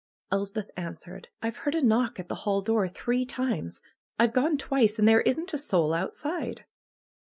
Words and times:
Elspeth 0.31 0.71
answered: 0.75 1.27
^H've 1.43 1.57
lieard 1.57 1.77
a 1.77 1.81
knock 1.83 2.19
at 2.19 2.27
the 2.27 2.33
hall 2.41 2.63
door 2.63 2.87
three 2.87 3.23
times. 3.23 3.81
I've 4.17 4.33
gone 4.33 4.57
twice, 4.57 4.97
and 4.97 5.07
there 5.07 5.21
isn't 5.21 5.53
a 5.53 5.59
soul 5.59 5.93
outside." 5.93 6.65